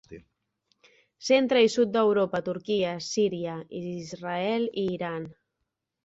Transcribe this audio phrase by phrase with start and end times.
[1.25, 5.29] Centre i sud d'Europa, Turquia, Síria, Israel i Iran.